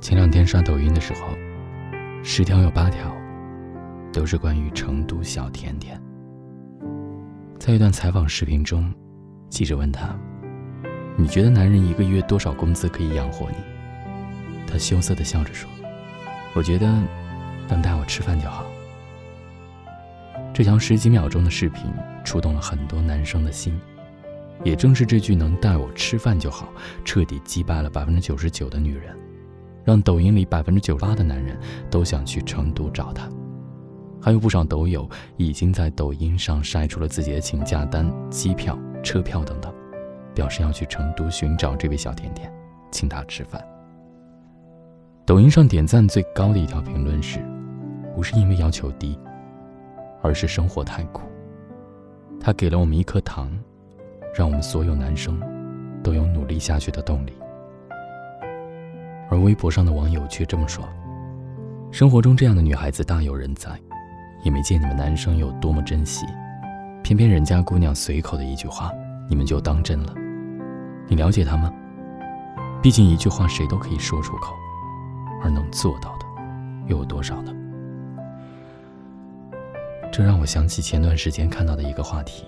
[0.00, 1.36] 前两天刷抖音的时候，
[2.24, 3.14] 十条有八条
[4.10, 6.00] 都是关于成都小甜甜。
[7.58, 8.90] 在一段采访视频中，
[9.50, 10.18] 记者问他
[11.18, 13.56] ：“你觉得男人一个月多少工资可以养活你？”
[14.66, 15.68] 他羞涩的笑着说
[16.56, 16.86] ：“我觉得
[17.68, 18.64] 能带我吃饭就好。”
[20.54, 21.84] 这条十几秒钟的视频
[22.24, 23.78] 触动了很多男生的心。
[24.64, 26.70] 也正是这句“能带我吃饭就好”，
[27.04, 29.16] 彻底击败了百分之九十九的女人，
[29.84, 31.58] 让抖音里百分之九十八的男人
[31.90, 33.28] 都想去成都找她。
[34.20, 39.72] 还有不少抖友已经在抖音上晒出了自己的请假单、机票、车票等等，
[40.34, 42.52] 表示要去成都寻找这位小甜甜，
[42.90, 43.62] 请她吃饭。
[45.24, 47.38] 抖音上点赞最高的一条评论是
[48.14, 49.18] ：“不是因为要求低，
[50.22, 51.22] 而是生活太苦。”
[52.40, 53.50] 他给了我们一颗糖。
[54.32, 55.40] 让我们所有男生
[56.04, 57.32] 都有努力下去的动力。
[59.30, 60.84] 而微博上的网友却这么说
[61.92, 63.70] ：“生活中这样的女孩子大有人在，
[64.42, 66.26] 也没见你们男生有多么珍惜，
[67.02, 68.90] 偏偏人家姑娘随口的一句话，
[69.28, 70.12] 你们就当真了。
[71.06, 71.72] 你了解她吗？
[72.82, 74.54] 毕竟一句话谁都可以说出口，
[75.42, 76.26] 而能做到的
[76.88, 77.52] 又有多少呢？”
[80.12, 82.44] 这让我想起前段时间看到的一个话题。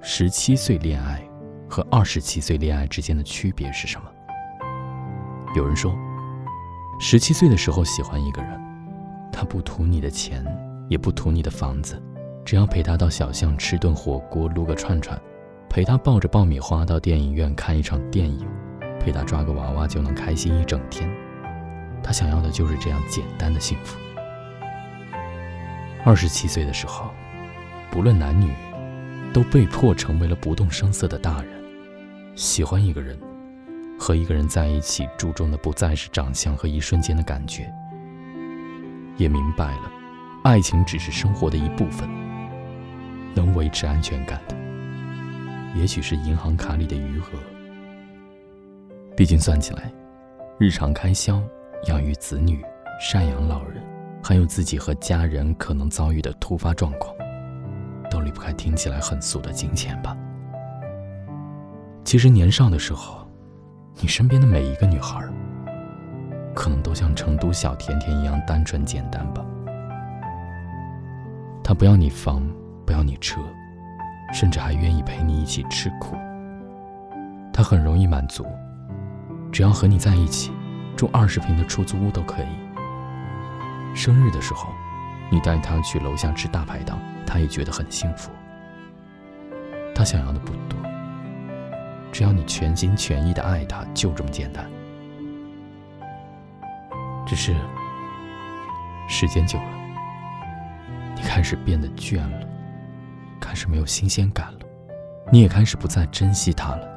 [0.00, 1.20] 十七岁恋爱
[1.68, 4.08] 和二十七岁恋爱之间的区别是什么？
[5.56, 5.96] 有人说，
[7.00, 8.60] 十七岁的时候喜欢一个人，
[9.32, 10.44] 他不图你的钱，
[10.88, 12.00] 也不图你的房子，
[12.44, 15.20] 只要陪他到小巷吃顿火锅、撸个串串，
[15.68, 18.46] 陪他抱着爆米花到电影院看一场电影，
[19.00, 21.08] 陪他抓个娃娃就能开心一整天。
[22.02, 23.98] 他想要的就是这样简单的幸福。
[26.04, 27.10] 二十七岁的时候，
[27.90, 28.52] 不论男女。
[29.30, 31.52] 都被迫成为了不动声色的大人。
[32.34, 33.14] 喜欢一个人，
[33.98, 37.70] 和一个人在一起，注重的不再是长相和一瞬间的感觉。
[39.16, 39.90] 也明白了，
[40.44, 42.08] 爱情只是生活的一部分。
[43.34, 44.56] 能维持安全感的，
[45.74, 47.24] 也许是银行卡里的余额。
[49.16, 49.92] 毕竟算起来，
[50.58, 51.42] 日常开销、
[51.86, 52.64] 养育子女、
[53.00, 53.82] 赡养老人，
[54.22, 57.14] 还有自己和家人可能遭遇的突发状况。
[58.10, 60.16] 都离不开听起来很俗的金钱吧。
[62.04, 63.27] 其实年少的时候，
[64.00, 65.20] 你身边的每一个女孩，
[66.54, 69.44] 可能都像成都小甜甜一样单纯简单吧。
[71.62, 72.42] 她不要你房，
[72.86, 73.40] 不要你车，
[74.32, 76.16] 甚至还愿意陪你一起吃苦。
[77.52, 78.46] 她很容易满足，
[79.50, 80.52] 只要和你在一起，
[80.96, 83.94] 住二十平的出租屋都可以。
[83.94, 84.68] 生日的时候。
[85.30, 88.30] 你带她去楼下吃大排档，她也觉得很幸福。
[89.94, 90.78] 她想要的不多，
[92.18, 94.68] 只要你全心全意的爱他，就这么简单。
[97.24, 97.54] 只是
[99.08, 99.72] 时间久了，
[101.14, 102.40] 你开始变得倦了，
[103.40, 104.58] 开始没有新鲜感了，
[105.30, 106.88] 你也开始不再珍惜他了，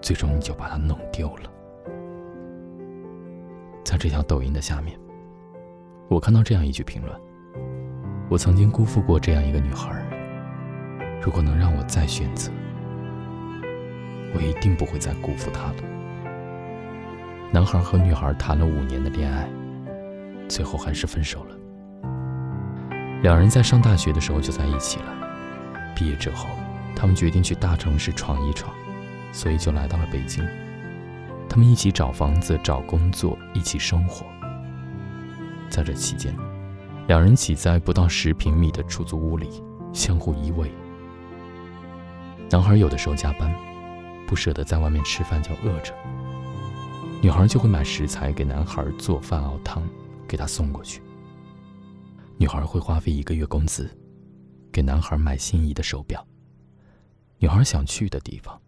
[0.00, 1.50] 最终你就把她弄丢了。
[3.84, 4.96] 在这条抖音的下面。
[6.06, 7.12] 我看到这样一句评论
[8.30, 10.00] ：“我曾经辜负过这样一个女孩。
[11.20, 12.52] 如果能让我再选择，
[14.34, 15.74] 我一定不会再辜负他了。”
[17.52, 19.48] 男孩和女孩谈了五年的恋爱，
[20.48, 21.56] 最后还是分手了。
[23.22, 25.14] 两人在上大学的时候就在一起了。
[25.94, 26.48] 毕业之后，
[26.94, 28.74] 他们决定去大城市闯一闯，
[29.32, 30.46] 所以就来到了北京。
[31.48, 34.26] 他们一起找房子、找工作，一起生活。
[35.70, 36.34] 在这期间，
[37.06, 39.62] 两人挤在不到十平米的出租屋里，
[39.92, 40.68] 相互依偎。
[42.50, 43.50] 男孩有的时候加班，
[44.36, 45.94] 舍得在外面吃饭，就饿着。
[47.22, 49.82] 女孩就会买食材给男孩做饭熬汤，
[50.28, 51.02] 给他送过去。
[52.36, 53.90] 女孩会花费一个月工资，
[54.70, 56.24] 给男孩买心仪的手表。
[57.38, 58.60] 女孩想去的地方，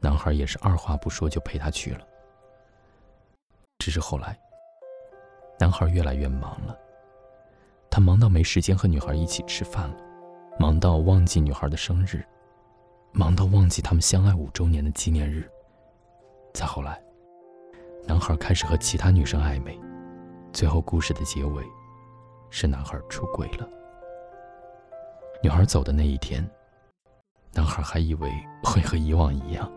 [0.00, 2.00] 男孩也是二话不说就陪她去了。
[3.78, 4.38] 只是后来。
[5.58, 6.74] 男孩越来越忙了，
[7.90, 9.96] 他忙到没时间和女孩一起吃饭了，
[10.58, 12.24] 忙到忘记女孩的生日，
[13.12, 15.48] 忙到忘记他们相爱五周年的纪念日。
[16.54, 17.00] 再后来，
[18.06, 19.78] 男孩开始和其他女生暧昧，
[20.52, 21.64] 最后故事的结尾
[22.50, 23.68] 是男孩出轨了。
[25.42, 26.48] 女孩走的那一天，
[27.52, 28.30] 男孩还以为
[28.62, 29.70] 会和以往一样，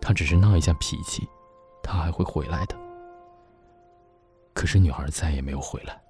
[0.00, 1.26] 他只是闹一下脾气，
[1.82, 2.76] 他还会回来的。
[4.52, 6.00] 可是女孩再也没有回来。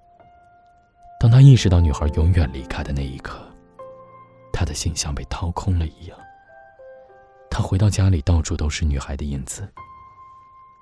[1.19, 3.39] 当他意识到女孩永远离开的那一刻，
[4.53, 6.17] 他的心像被掏空了一样。
[7.57, 9.67] 他回到家里，到处都是女孩的影子。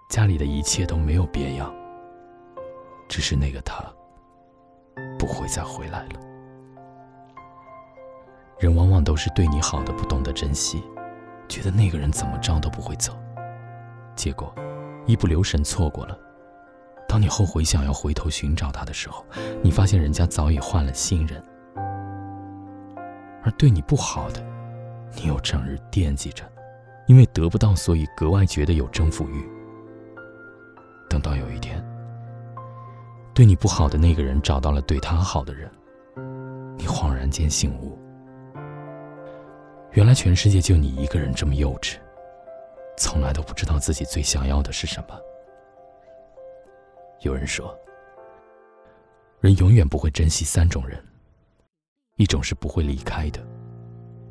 [0.09, 1.73] 家里的一切都没有变样，
[3.07, 3.81] 只是那个他
[5.17, 6.19] 不会再回来了。
[8.59, 10.83] 人往往都是对你好的不懂得珍惜，
[11.47, 13.17] 觉得那个人怎么着都不会走，
[14.13, 14.53] 结果
[15.05, 16.19] 一不留神错过了。
[17.07, 19.25] 当你后悔想要回头寻找他的时候，
[19.63, 21.41] 你发现人家早已换了新人。
[23.45, 24.45] 而对你不好的，
[25.13, 26.43] 你又整日惦记着，
[27.07, 29.47] 因为得不到，所以格外觉得有征服欲。
[31.09, 31.83] 等到有一天，
[33.33, 35.71] 对你不好的那个人找到了对他好的人，
[36.77, 37.97] 你恍然间醒悟。
[39.91, 41.97] 原来全世界就你一个人这么幼稚，
[42.97, 45.15] 从来都不知道自己最想要的是什么。
[47.21, 47.73] 有人说，
[49.39, 51.01] 人永远不会珍惜三种人：
[52.17, 53.39] 一种是不会离开的，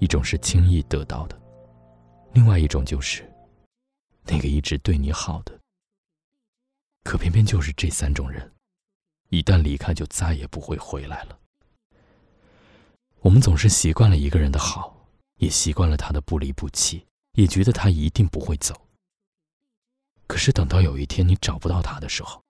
[0.01, 1.39] 一种是轻易得到的，
[2.35, 3.33] 另外一种就是
[4.25, 5.59] 那个一直对你好的。
[7.03, 8.53] 可偏偏就是这三种人，
[9.31, 11.39] 一旦离开就再也不会回来了。
[13.21, 14.93] 我们总是习惯了一个人的好。
[15.39, 18.87] 也习惯了他的不离不弃，也觉得他一定不会走。
[20.29, 22.41] 可是等到有一天你找不到他的时候，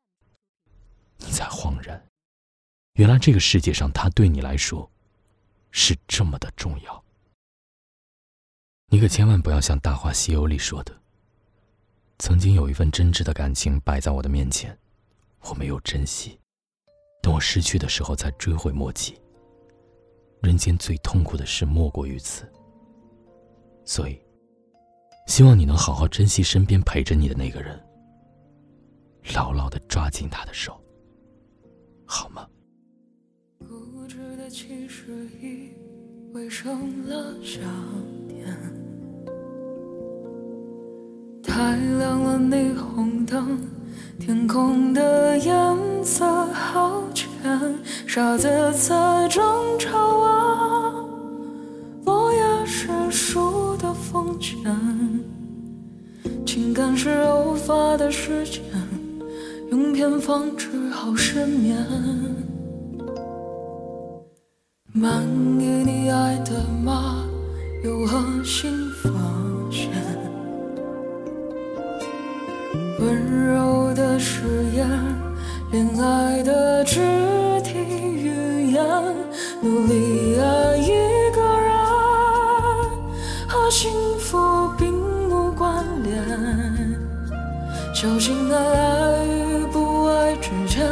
[1.16, 2.06] 你才恍然，
[2.92, 4.88] 原来这个世界上他对你来说
[5.70, 7.03] 是这么的重要。
[8.94, 10.96] 你可千万不要像《大话西游》里说的，
[12.20, 14.78] 曾经有一份真挚的感情摆在我的面前，
[15.40, 16.38] 我没有珍惜，
[17.20, 19.20] 等我失去的时候才追悔莫及。
[20.42, 22.48] 人间最痛苦的事莫过于此。
[23.84, 24.16] 所以，
[25.26, 27.76] 希望你能好好珍惜身边陪着你的那个人，
[29.34, 30.80] 牢牢的抓紧他的手，
[32.06, 32.48] 好吗？
[33.58, 35.72] 固执的其实已
[36.32, 37.60] 围上了笑
[38.28, 38.83] 点，
[41.46, 43.58] 太亮了霓虹灯，
[44.18, 45.54] 天空的颜
[46.04, 47.28] 色好浅，
[48.06, 49.42] 傻子在争
[49.78, 50.94] 吵啊，
[52.04, 53.64] 落叶是树。
[54.10, 54.60] 风间，
[56.46, 58.62] 情感是偶发的时间，
[59.70, 61.76] 用偏方治好失眠。
[64.92, 65.22] 满
[65.60, 67.24] 意你爱的吗，
[67.84, 68.70] 有何新
[69.02, 69.10] 发
[69.70, 69.90] 现？
[73.14, 74.42] 温柔的誓
[74.74, 74.88] 言，
[75.70, 76.98] 恋爱的肢
[77.62, 78.84] 体语言，
[79.60, 80.88] 努力爱一
[81.32, 81.72] 个人。
[83.46, 84.92] 和幸福并
[85.30, 86.12] 无关联，
[87.94, 90.84] 小心爱爱与不爱之间，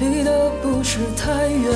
[0.00, 1.70] 离得不是太远。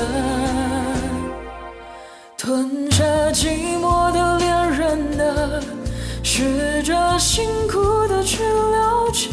[2.35, 5.62] 吞下寂寞的恋人啊，
[6.35, 9.29] 试着辛苦的去了解，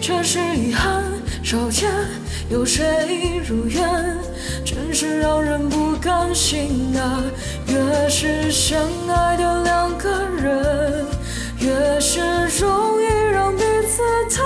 [0.00, 1.04] 却是遗憾
[1.42, 1.92] 少见。
[2.48, 4.16] 有谁如愿？
[4.64, 7.22] 真是让人不甘心啊！
[7.66, 10.08] 越是相爱的两个
[10.40, 11.04] 人，
[11.58, 12.18] 越是
[12.58, 14.00] 容易让彼此
[14.34, 14.42] 疼。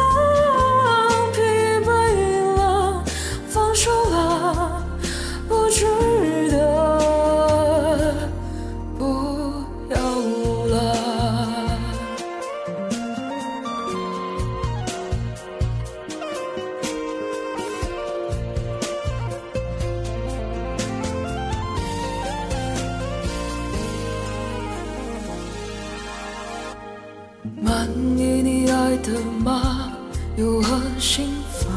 [27.60, 29.92] 满意你爱的吗，
[30.36, 31.68] 有何新发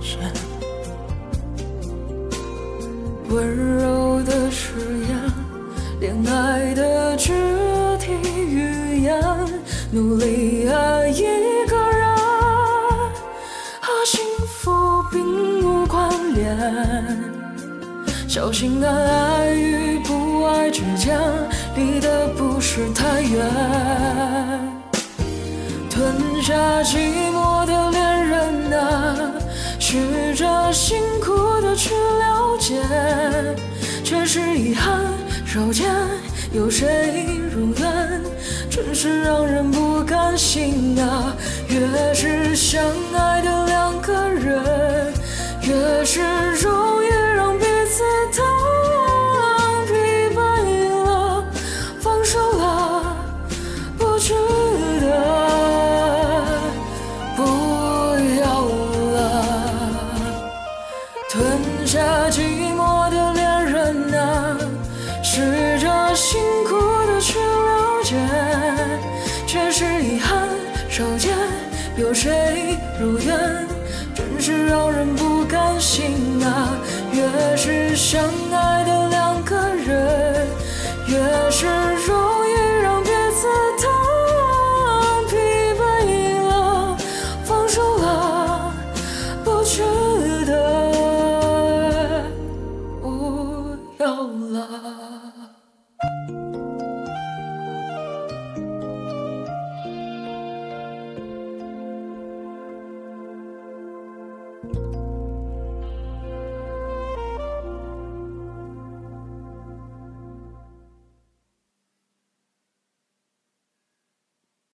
[0.00, 0.18] 现？
[3.28, 4.72] 温柔的誓
[5.08, 5.18] 言，
[6.00, 7.32] 恋爱的肢
[7.98, 9.20] 体语言，
[9.90, 11.22] 努力爱一
[11.66, 12.16] 个人，
[13.80, 16.56] 和幸福并无关联。
[18.28, 21.18] 小心爱爱与不爱之间，
[21.76, 24.73] 离得不是太远。
[25.94, 29.30] 吞下寂寞的恋人啊，
[29.78, 32.82] 试着辛苦的去了解，
[34.02, 35.00] 却是遗憾
[35.46, 35.88] 少见。
[36.52, 38.20] 有谁如愿？
[38.68, 41.32] 真是让人不甘心啊！
[41.68, 42.82] 越是相
[43.16, 45.14] 爱的两个人，
[45.62, 46.20] 越是
[46.60, 48.44] 容易让彼此疼。
[52.24, 54.63] 少见，有
[72.14, 73.66] 谁如愿？
[74.14, 76.78] 真是让人不甘心啊！
[77.12, 80.46] 越是相爱的两个人，
[81.08, 82.52] 越是容易
[82.82, 83.48] 让彼此
[83.82, 85.36] 当疲
[85.76, 86.96] 惫了，
[87.44, 88.72] 放手了，
[89.42, 89.82] 不值
[90.46, 92.24] 得，
[93.02, 94.06] 不要
[94.52, 95.43] 了。